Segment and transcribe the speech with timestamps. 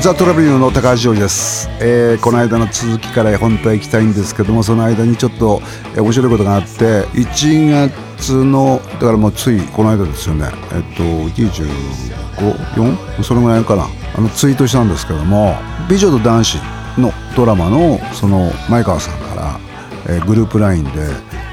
[0.00, 5.60] ザ・トラベリンの高橋ジョージです、えーこの間の続きから本当は行きたいんですけどもその間にちょっと、
[5.94, 10.46] 面白いことがあって1月のだからもうついこの間ですよね。
[10.72, 13.88] えっと254それぐらいかな。
[14.16, 15.54] あのツイートしたんですけども
[15.90, 16.58] 「美女と男子」
[16.96, 19.60] のドラマのその前川さんから、
[20.06, 20.90] えーグループ LINE で、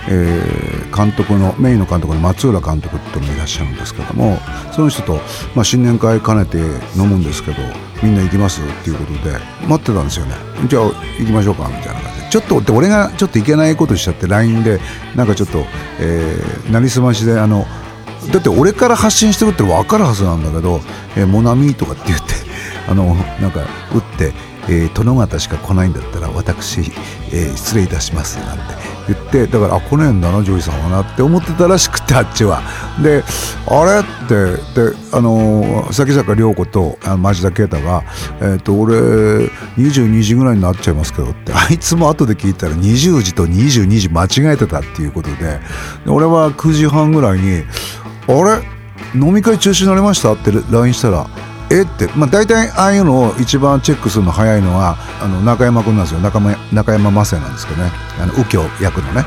[0.07, 4.39] えー監督のメインの監督の松浦監督ってのもいらっしゃるんですけども
[4.71, 5.19] その人と、
[5.53, 6.57] まあ、新年会兼ねて
[6.95, 7.61] 飲むんですけど
[8.03, 9.37] みんな行きますっていうことで
[9.67, 10.35] 待ってたんですよね。
[10.67, 10.83] じゃあ
[11.19, 12.27] 行きましょうかみたいな感じで。
[12.29, 14.79] ちょっとで俺がちょっといけないことしちゃって LINE で
[15.15, 15.65] なんかちょっと、
[15.99, 17.65] えーなりすましであの
[18.31, 20.81] だって俺から発信してるって分かるはずなんだけど
[21.15, 22.25] 「えーモナミ」とかって言って
[22.89, 23.61] あのなんか
[23.93, 24.33] 打って、
[24.67, 26.81] えー殿方しか来ないんだったら私、
[27.31, 28.96] えー失礼いたしますなんて。
[29.07, 32.61] 言ってだからあ来ねえんだなジョイさんはなって思ってたらしくてあっちは。
[33.01, 33.23] で
[33.67, 34.01] あれ？
[34.01, 34.35] って
[34.91, 38.03] であのー崎坂涼子とあの町田啓太が
[38.41, 38.95] 「えー、と俺
[39.77, 41.53] 22時ぐらいになっちゃいますけど」って。
[41.55, 45.35] あいつも後で聞いたら20時と22時間違えてたっていうことで。
[45.37, 45.59] で
[46.07, 47.63] 俺は9時半ぐらいに
[48.27, 48.61] 「あれ？
[49.15, 51.27] 飲み会中止になりました?」って LINE したら
[51.69, 59.25] 「えっ?」て、まあ、大体ああいうのを一番チェックするの早いのはあの中山君なんですよ中山中山雅也なんですけどねあの右京役のね。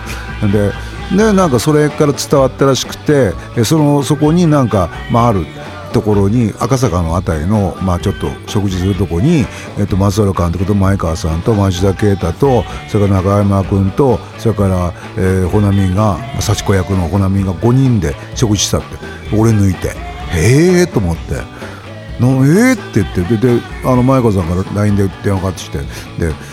[0.53, 0.73] で
[1.17, 3.33] でなんかそれから伝わったらしくて
[3.65, 5.45] そのそこになんか、まあ、ある
[5.93, 9.45] ところに赤坂のあたりの、まあ、ちょっと食事するとこに、
[9.77, 18.87] えっと、松原監督と前川さんと町田啓太とそれから中山君とそれから、えー、穂波が幸子役の穂波が5人で食事したって
[19.37, 19.89] 俺抜いて
[20.33, 21.60] へえと思って。
[22.21, 25.85] なえっ、って言ってでであの前子さんから LINE で電話かかってきてで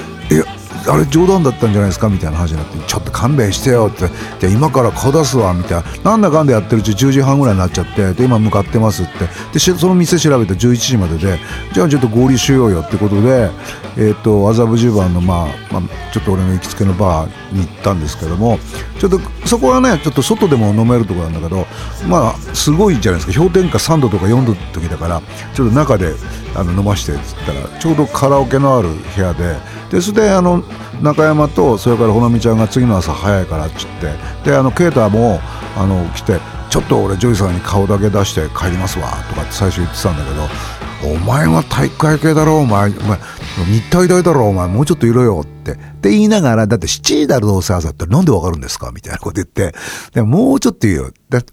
[0.31, 0.44] 「え
[0.89, 6.11] あれ冗談だったんじゃないですか?」みたいな話になって「ちょっと勘弁してよ」って「じゃあ今から顔出すわ」みたいな。
[6.11, 9.11] なんだかんだやってるうち10時半ぐらいになっちゃってで今向かってますって。
[9.53, 11.39] でその店調べて11時までで
[11.73, 12.81] じゃあちょっと合流しようよ。
[12.81, 13.50] ってことで
[13.97, 18.59] えっ、と麻布十番のまあ、まあ、ちょっと俺の行きつけのバーに行ったんですけども
[18.99, 21.65] ちょっとそこはねちょっと外でも飲めるところなんだけど
[22.07, 23.39] まあすごいじゃないですか。
[23.39, 25.21] 氷点下3度とか4度の時だから
[25.53, 26.13] ちょっと中で
[26.55, 29.55] あの飲ましてっつったらちょうどカラオケのある部屋で
[29.89, 30.63] でそれであの
[31.01, 33.87] 中山とそれからほのみちゃんが次の朝早いからっつっ
[34.43, 35.39] てであの啓太も
[35.75, 40.41] あの来て「ちょっと俺ジョイさんに顔だけ出して帰りますわ」とかって最初言ってたんだけど
[41.03, 43.19] お前は体育会系だろお前お前
[43.65, 49.73] 日体大だろお前もうちょっといろよってって言いながらだって7時だろどうせ朝ってなんでわかるんですかみたいなこと言って
[50.13, 51.11] でもうちょっといいよ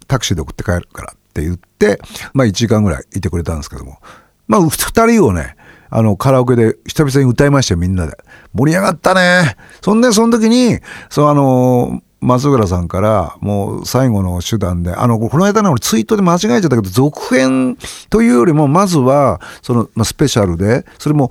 [0.08, 2.00] タクシーで送って帰るからって言って
[2.32, 3.98] まあ1時間ぐらいいてくれたんですけども
[4.46, 5.56] まあ2人をね
[5.96, 8.18] あの、カラオケで久々に歌いましたよ、みんなで。
[8.52, 9.56] 盛り上がったね。
[9.80, 17.76] そんで、その時に、そう、あの、松浦さんから、もう最後の手段で、あの、この間の俺ツイートで間違えちゃったけど、続編
[18.08, 21.30] というよりも、まずは、その、まあ、スペシャルで、それも、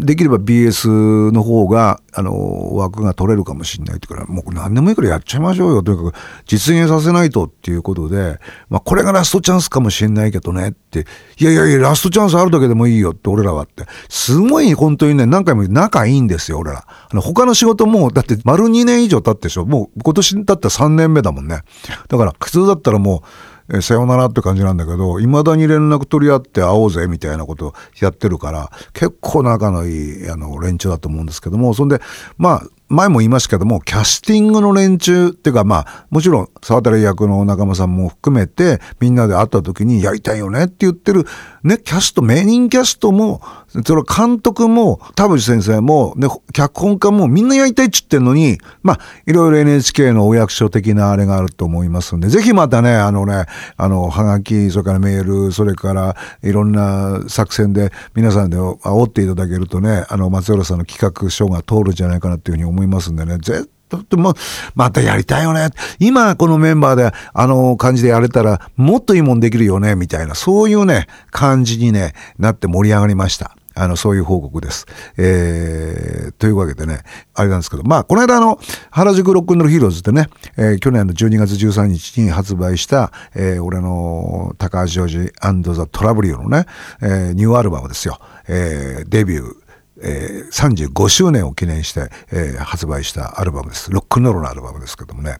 [0.00, 5.82] できれば BS の方が、あの、枠が取れるかもしれないってから、もう何でもいいからやっちゃいましょうよ。
[5.82, 6.14] とにかく、
[6.46, 11.06] 実現させないとっていうことで、まあ、これがラストチャンスかもしれないけどねって、
[11.38, 13.84] いやいやいや、ラストチャンスあるだけでもいいよって、俺らはって。
[14.08, 16.86] すごい、本当にね、何回も仲いいんですよ、俺ら。
[16.86, 19.66] あの、他の仕事も、だって、丸2年以上経ってでしょ。
[19.66, 21.62] もう、今年だったら3年目だもんね。
[22.08, 23.22] だから、普通だったらも
[23.68, 32.00] う、えーさよならって感じなんだけど、未だに連絡取り合って会おうぜみたいなことやってるから、結構仲のいい、あの、連中だと思うんですけども、そんで、
[32.36, 32.62] まあ、
[32.92, 41.24] 前も言いましたけども、キャスティングの連中っていうか、まあ、もちろん、沢渡役の仲間さんも含めて、みんなで会った時にやりたいよねって言ってる、
[41.64, 43.40] ね、キャスト、メインキャストも、
[43.86, 53.46] それ監督も、田淵先生も、ね、脚本家もみんなやりたいっつってんのに、まあ、いろいろ NHK のお役所的なあれがあると思いますんで、ぜひまたね、あのね、
[53.78, 62.81] あの、はがき、それからメール、それからいろんな作戦で皆さんで煽っていただけるとね、あの、松浦さんの企画書が通るんじゃないかなっていうふうに思います。
[62.82, 65.68] いますんでね、絶だってま、たやりたいよね。
[65.98, 73.54] 今このメンバーであの感じでやれたらもっといいもんできるよね、みたいな、そういうね、感じにね、なって盛り上がりました。
[73.74, 74.86] あの、そういう報告です。
[75.16, 77.02] えー、というわけでね、
[77.34, 78.58] あれなんですけど、まあ、この間あの、
[78.90, 86.66] 原宿ロックンロールヒーローズってね、えー去年の12月13日に発売した、えー俺の高橋ジョージザ・トラブリオのね、
[87.00, 88.18] えーニューアルバムですよ。
[88.48, 89.61] えーデビュー。
[90.02, 93.90] えー35周年を記念して、えー発売したアルバムです。
[93.90, 95.36] ロックンロのアルバムですけどもね。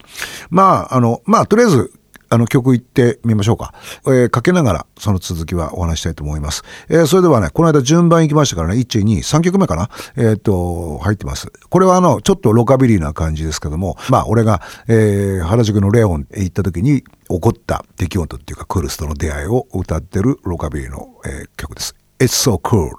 [0.50, 1.92] まあ、あの、まあ、とりあえず、
[2.28, 3.74] あの曲行ってみましょうか。
[4.06, 6.62] えーかけながらその続きはお話したいと思います。
[6.88, 11.52] えーそれではね、この間順番行きましたからね、1、2、3曲目かなえっ、と、入ってます。
[11.68, 22.01] これはあの、ちょっとロカビリーな感じですけども、まあ、俺が、えー原宿のレオンへ行った時に起こった出来事っていうか、クールスとの出会いを歌ってるロカビリーの、えー曲です。
[22.24, 22.92] It's so cool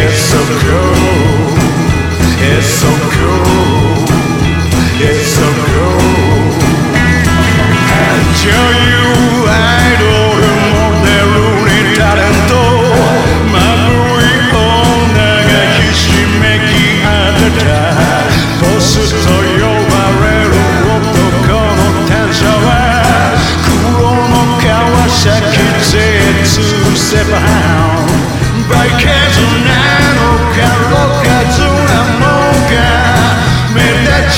[0.00, 1.58] It's so cool
[2.38, 3.77] It's so cool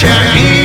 [0.02, 0.59] 立ち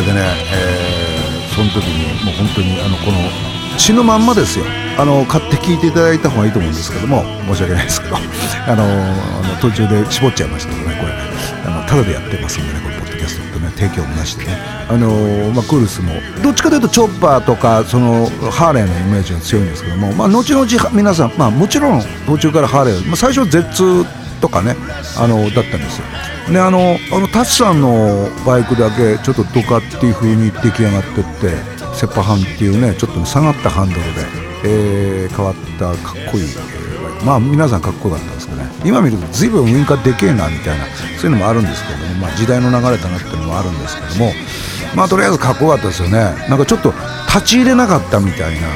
[0.00, 0.20] そういうわけでね、
[0.52, 3.18] えーその時にもう本当にあのこの
[3.76, 4.64] 血のまんまですよ。
[4.98, 8.16] あの買って聞いていただいた方がいいと思うんですけども申し訳ないですけど。
[8.66, 8.86] あのあ
[9.46, 11.12] の途中で絞っちゃいましたけどねこれ。
[11.66, 14.58] あのただでやってますんでねこれポッドキャストってね提供もなしでね。
[14.88, 16.12] あの、まあ、クールスも
[16.42, 24.06] どっちかというとチョッパーとかそのハーレーのイメージが強いんですけども、まあ、後々皆さん、まあ、もちろん途中からハーレー、まあ、最初は Z
[24.40, 24.76] とかね
[25.18, 26.04] あのだったんですよ。
[26.52, 34.26] であのあのタチさんのバイクだけちょっとドカっていう風に出来上がってってセッパハンっていうねちょっと下がったハンドルで、
[34.64, 36.46] えー変わったかっこいい、
[37.24, 38.70] まあ皆さんかっこよかったですけどね。
[38.84, 40.86] 今見ると随分ウインカーでけえなみたいな
[41.18, 44.32] そういうのもあるんですけども、まあ、時代の流れだなっていうのもあるんですけども
[44.94, 46.18] まあとりあえずかっこよかったですよね。
[46.48, 46.92] なんかちょっと
[47.28, 48.68] 立ち入れなかったみたいな。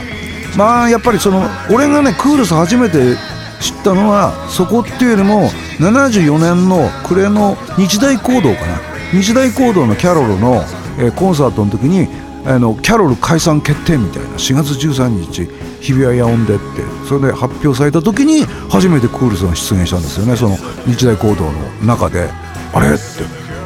[0.57, 3.17] まあやっぱりその俺がねクールス初めて
[3.61, 5.49] 知ったのはそこっていうよりも
[5.79, 8.79] 74年の暮れの日大講堂かな。
[9.13, 10.63] 日大講堂のキャロルの、
[10.99, 12.09] えコンサートの時に
[12.47, 15.47] あのキャロル解散決定みたいな4月13日
[15.81, 16.63] 日比谷野音でって
[17.09, 20.37] それで発表された時に初めてクールスが出現したんですよね。
[20.37, 20.57] その
[20.87, 21.53] 日大講堂の
[21.85, 22.29] 中で。
[22.73, 22.89] あれ？
[22.89, 22.99] って。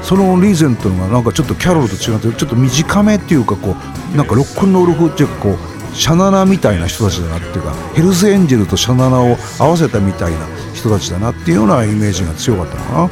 [0.03, 3.75] そのリーゼントがなんかちょっとキャロルと違ってちょっと短めっていうかこ
[4.15, 10.39] うなんかロックンロール風っていうかこうシャナナみたいな人たちだなっていうかヘルスエンジェルとシャナナを合わせたみたいな
[10.75, 13.11] 人たちだなっていうようなイメージが強かったのかな。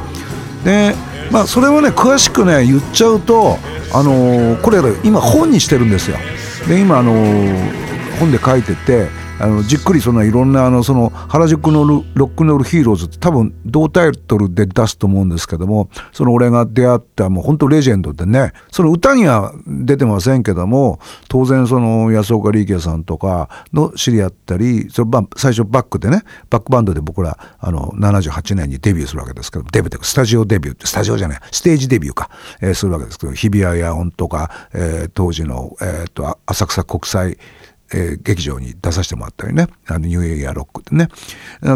[0.65, 0.95] で
[1.31, 3.59] まあそれをね詳しくね言っちゃうと
[3.93, 6.17] あのーこれ今本にしてるんですよ。
[6.69, 32.31] で今あのー本で書いててあのじっくりそのいろんなあのその原宿のロックンロールヒーローズって多分同タイトルで出すと思うんですけどもその俺が出会ったもう本当レジェンドでねその歌には出てませんけども当然その安岡力也さんとかの知り合ったりそれ最初バックでねバックバンドで僕らあの78年にデビューするわけですけどデビューっていうかスタジオデビューってスタジオじゃないステージデビューか、
[32.63, 37.37] えーするわけですけど日比谷野音とか、えー当時の、えーと浅草国際
[37.93, 39.69] えー劇場に出させてもらったりね。
[39.87, 41.09] あのニューエイヤーロックってね。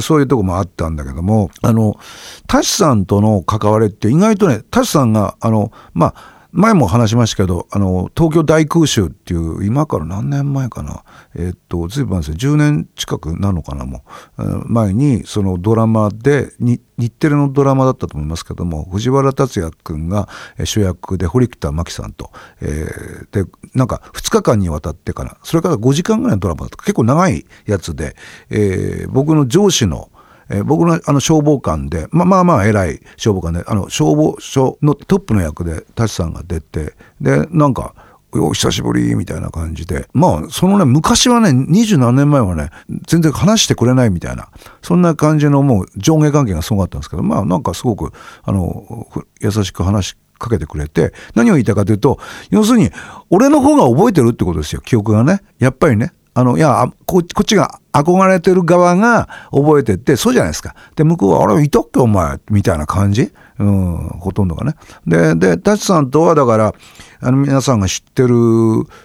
[0.01, 1.99] そういうとこもあったんだけどもあの
[2.47, 11.05] タシさんとの関わりって意外とねタシさんがあのまあ前も話しましたけどあの東京大空襲っていう今から何年前かな。
[11.35, 12.37] えーっとずいぶんですよ。
[12.37, 14.05] 10年近くなのかなも
[14.39, 14.65] う。
[14.67, 20.29] 前にそのドラマでに日テレのドラマだったと思いますけども藤原竜也君が
[20.65, 22.31] 主役で堀北真希さんと、
[22.61, 26.77] えーでなんか2日間にわたってからそれから5時間ぐらいのドラマだった。
[26.79, 28.17] 結構長いやつで、
[28.51, 30.11] えー僕の上司の
[30.51, 37.95] えー僕のあの消防官で、まあまあまあ偉い消防官で、あの消防署のトップの役で舘さんが出て、で、なんか、
[38.33, 40.09] お久しぶりみたいな感じで。
[40.13, 42.71] まあ、そのね、昔はね、二十何年前はね、
[43.07, 44.51] 全然話してくれないみたいな、
[44.83, 48.13] そんな感じのもう上下関係がすごかったんですけど、まあなんかすごく、
[48.45, 49.09] あの、
[49.41, 52.19] 優しく話しかけてくれて、何を言いたかというと、
[52.51, 52.91] 要するに、
[53.31, 55.41] 俺の方が覚えてるってことですよ、記憶がね。
[55.59, 56.13] やっぱりね。
[56.35, 60.75] あの、いや、ここっちが憧れてる側が覚えてって、そうじゃないですか。
[60.97, 63.33] で、向こうは、あれ、いたっけお前、みたいな感じ？
[63.59, 64.75] うん、ほとんどがね。
[65.07, 66.75] で、で、太一さんとはだから、
[67.23, 68.29] あの皆さんが知ってる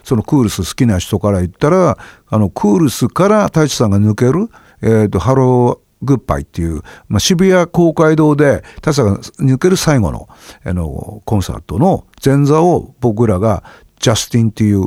[0.05, 1.97] そのクールス好きな人から言ったら
[2.29, 4.49] あのクールスから太一さんが抜ける、
[4.81, 10.29] えーと、ハローグッバイっていう、まあ、渋谷公会堂で太一さんが抜ける最後の
[10.63, 13.65] あのコンサートの前座を僕らが
[13.99, 14.85] ジャスティンっていう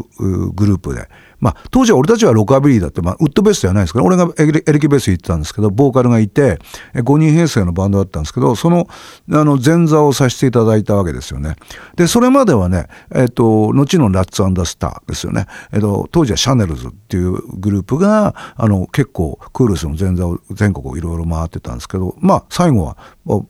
[0.52, 6.58] グループでまあ、当時は俺たちはロカビリーだって、まあ、ウッドベースではないですけど、俺がエレキベース弾いてたんですけど、ボーカルがいて、
[6.94, 8.88] 5人編成のバンドだったんですけど、その、
[9.32, 11.56] あの、前座をさせていただいたわけですよね。
[11.96, 15.46] で、それまではね、えっ、と、後のラッツスターですよね。
[15.72, 22.96] えっ、と、当時はシャネルズっていうグループが、あの、結構、クールスの前座を全国をいろいろ回ってたんですけど、まあ、最後は、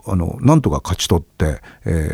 [0.06, 2.08] あの、なんとか勝ち取って、え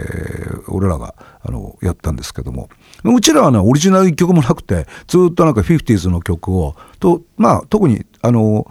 [0.49, 2.69] ー、俺らが、あの、やったんですけども、
[3.05, 8.67] うちらはね、オリジナル一曲もなくて、ずっとなんか 50s の曲を、と、まあ、特に、あの、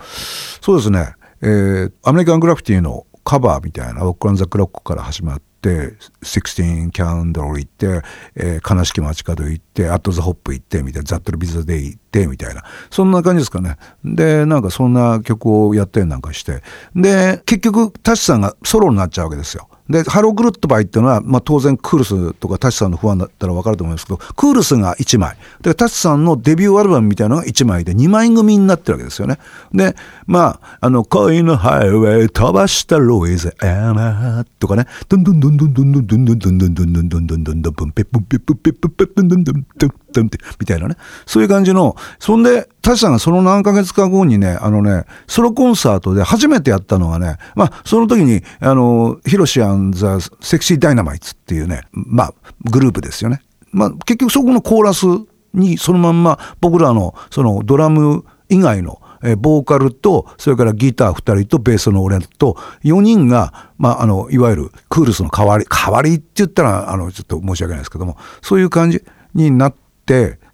[0.62, 8.02] そうですね、えー、アメリカングラフィティのカバーみたいな、 Rock Around the Clock から始まって、16 Candles 行って、
[8.36, 12.64] えー、悲しき街角行って、アットザホップ行って、みたいな、 That'll Be the Day 行って、みたいな。
[12.92, 13.78] そんな感じですかね。
[14.04, 16.64] で、なんかそんな曲をやってなんかして。
[16.96, 19.70] で、結局、太一さんがソロになっちゃうわけですよ。
[19.90, 25.36] で、ハローグルッドバイっていうのは、まあ、当然クールスとか太一さんのファンだったら分かると思いますけど、クールスが1枚。
[25.62, 29.40] で、太一さんのデビューアルバムみたいなのが1枚で2枚組になってるわけですよね。
[29.74, 40.96] で、まあ、あの、恋のハイウェイ飛ばしたロイズ・エマとかね、ドンドンドンドンドンドンドンドンドンドンドンドンドンドンドンドンドンペップンペップンペップンペップンドンドンドンドンってみたいなね。
[41.26, 52.34] そういう感じの、そんで、タシさんがその何ヶ月か後にね、あのね、ソロコンサートで初めてやったのがね、まあ、その時に、あの、ヒロシアン・ザ・セクシー・ダイナマイツっていうね、まあ、
[52.70, 53.42] グループですよね。
[53.72, 55.06] まあ、結局そこのコーラス
[55.54, 69.02] にそのまんま僕らのそのドラム以外のえボーカルと、それからギター2人とベースの俺と、4人が、まあ、あの、いわゆるクールスの代わり、代わりって言ったら、あの、ちょっと申し訳ないですけども、そういう感じ
[69.34, 69.83] になって、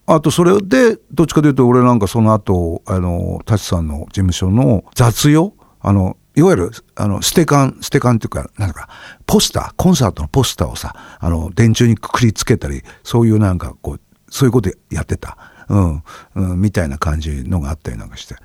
[0.06, 8.90] あとそれで、どっちかというと俺なんかその後、あの、舘さんの事務所の雑用、あの、いわゆる、あの、ステカン、ステカンっていうか、なんか、
[9.26, 15.38] ポスター、コンサートのポスターをさ、あの、電柱にくくりつけたり、そういうなんか、こう、そういうことやってた。
[15.70, 16.04] うん、
[16.36, 18.36] うん、みたいな感じのがあったりなんかして。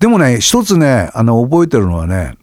[0.00, 2.34] でもね、一つね、あの、覚えてるのはね、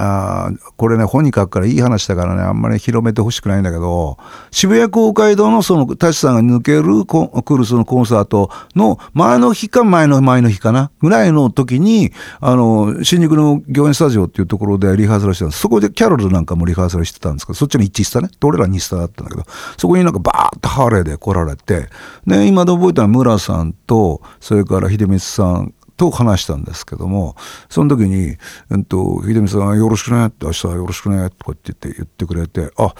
[0.00, 4.16] あこれね、本に書くからいい話だからね、あんまり広めてほしくないんだけど、
[4.52, 15.60] 渋谷公会堂のその、タシさんが抜けるクルスのコンサートの前の日か前の前の日かな、ぐらいの時に、あの、新宿の御苑スタジオっていうところでリハーサルしてたんです。
[15.62, 18.30] そこでキャロルなんかもリハーサルしてたんですけど、そっちの一致したね。
[18.44, 19.44] 俺ら日スタだったんだけど、
[19.76, 21.88] そこになんかバーッとハーレーで来られて、
[22.24, 27.36] ね、今で覚えたのは村さんと、それから秀光さんと話したんですけども、
[27.68, 28.36] その時に、
[28.70, 32.94] えっと、秀美さんよろしくねって、明日はよろしくねとかって言って言ってくれて、あ、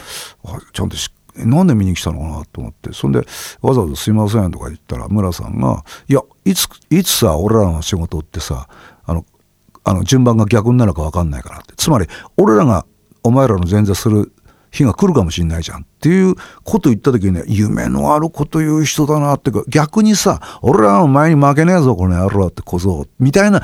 [0.72, 3.20] ちゃんとしなんで見に来たのかなと思って、そんで、
[3.60, 8.68] わざわざすいませんとか言ったら、村さんが、いや、いつ、いつさ、俺らの仕事ってさ、
[9.04, 9.24] あの、
[9.84, 11.74] あの、順番が逆になるか分かんないからって。
[11.76, 12.84] つまり、俺らが
[13.22, 14.32] お前らの前座する
[14.70, 23.06] 日が来るかもしんないじゃんっていうこと言った時にね、夢のあること言う人だなってか、逆にさ、俺らの前に負けねえぞ、この野郎って小僧。
[23.18, 23.62] みたいな、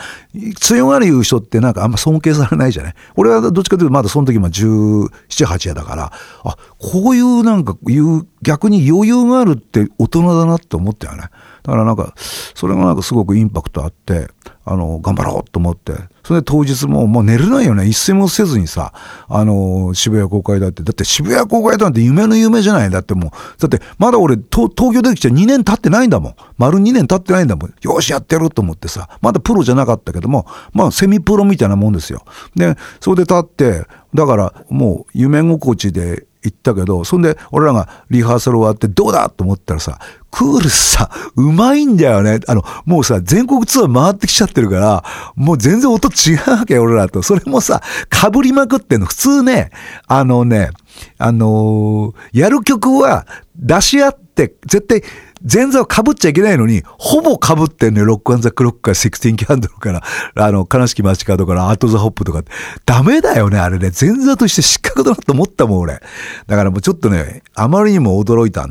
[0.56, 2.94] 強がり言う人ってなんかあんま尊敬されないじゃない？
[3.14, 6.12] 俺はどっちかというとまだその時ま17、8やだから、
[6.42, 11.28] あ、こういうなんか言う、逆に余裕があるって大人だなって思ったよね。
[11.62, 14.28] だからなんか、それがなんかすごくインパクトあって、
[14.66, 17.86] あの、頑張ろうと思って、それで当日ももう寝れないよね。
[17.86, 18.92] 一睡もせずにさ、
[19.28, 20.82] あの、渋谷公会だって。
[20.82, 22.90] だって渋谷公会だって夢の夢じゃない。
[22.90, 26.34] だってもう、だってまだ俺東京出てきて2年経ってないんだもん。
[26.58, 27.74] 丸2年経ってないんだもん。
[27.82, 32.24] よし、やってやろうと思ってさ、まだプロじゃなかったけども、まあセミプロみたいなもんですよ。
[32.54, 39.98] で、それで立って、だからもう夢心地で行ったけど、そんで俺らがリハーサル終わってどうだと思ったらさ、
[40.30, 42.40] クールさ、うまいんだよね。
[42.46, 45.04] あの、もうさ、全国ツアー回ってきちゃってるから、
[45.36, 47.22] もう全然音違うわけよ、俺らと。
[47.22, 49.06] それもさ、被りまくってんの。
[49.06, 49.70] 普通ね、
[50.06, 50.70] あのね、
[51.18, 55.02] あのー、やる曲は出し合って、絶対、
[55.50, 58.06] 前座を被っちゃいけないのに、ほぼ被ってんのよ。
[58.06, 60.02] ロックアンザクロックからセクティンキャンドルから、
[60.36, 62.42] あの、悲しき街角からアートザホップとか。
[62.86, 63.90] ダメだよね、あれね。
[63.98, 66.00] 前座として失格だなと思ったもん、俺。
[66.46, 68.66] だからもうちょっとね、あまりにも驚いた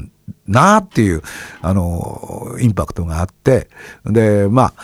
[0.47, 1.21] なっていう、
[1.61, 3.69] あの、インパクトがあって。
[4.05, 4.83] で、まあ、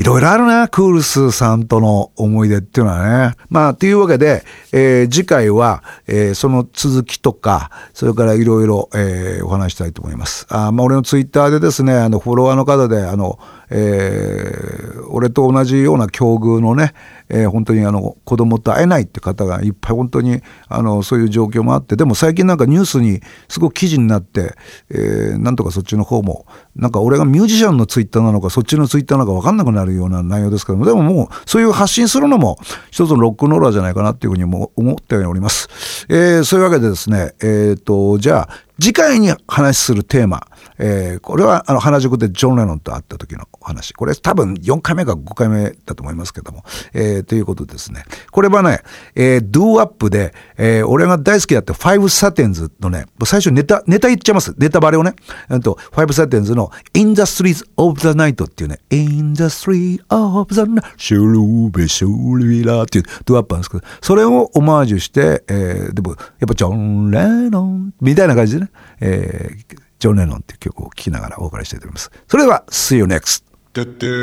[0.00, 3.36] いろいろあるな、クールスさんとの思い出っていうのはね。
[3.50, 10.46] まあ、というわけで、えー、次回は、えー、その続きとか、それからいろいろ、えー、お話したいと思います。
[10.48, 13.38] あまあ、俺のツイッターでですね、あの、フォロワーの方で、あの、
[13.68, 16.94] えー、俺と同じような境遇のね、
[17.30, 24.54] えー、本当にあの子供と会えないって方がいっぱい本当にあのそういう状況もあってでも最近なんかニュースにすごく記事になって、
[24.90, 32.58] えー、なんとかそっちの方もなんか俺がミュージシャンのツイッターなのかそっちのツイッターなのか分かんなくなるような内容ですけどもでももうそういう発信するのも
[32.90, 36.06] 一つのロックンローラーじゃないかなっていうふうにも思っております。
[36.08, 40.46] えー、そういうわけでですねえっ、とじゃあ次回に話するテーマ、
[40.78, 43.92] えー、これはあの原宿でジョン・レノンと会った時の話。
[43.92, 46.64] これ多分4回目か5回目だと思いますけども。
[46.94, 48.04] えー、ということですね。
[48.30, 48.80] これはね、
[49.14, 54.54] えー、ドゥーワップで、えー、俺が大好きだったファイブサテンズのね、最初ネタ、ネタ言っちゃいます。
[54.56, 55.14] ネタバレをね。
[55.48, 68.69] あと、ファイブサテンズの In the Streets of the Night っていうね、In the Streets of the Night, シュルーベシュルビラっていうドゥーワップなんですけど、それをオマージュして、えー、でも、やっぱジョン・レノンみたいな感じでね、
[69.00, 72.10] えー、ジョン・レノンっていう曲を聴きながらお別れしたいと思います。
[72.28, 73.44] それでは、See you next!
[73.72, 74.14] ジョン・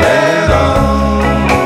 [0.00, 1.65] レノン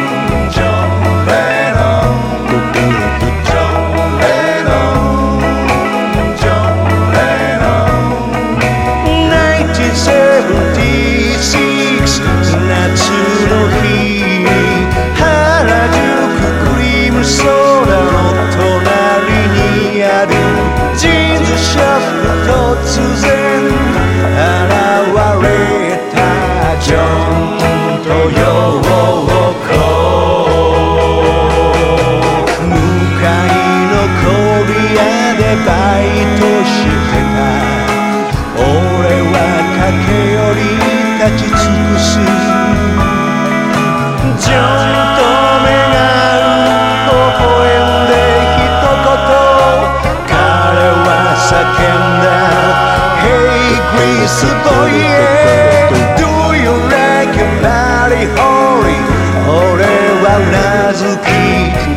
[54.11, 55.87] Please, boy, yeah.
[56.19, 58.99] Do you like a Mary Holy?
[59.47, 59.87] 俺
[60.23, 60.59] はうな
[60.93, 61.31] ずき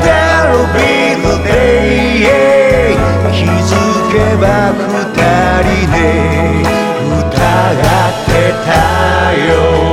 [0.06, 2.93] That'll be the day、yeah.
[3.32, 3.73] 気づ
[4.12, 4.45] けば
[4.78, 4.86] 二
[5.65, 5.97] 人で
[7.10, 8.32] 疑って
[8.63, 8.69] た
[9.34, 9.93] よ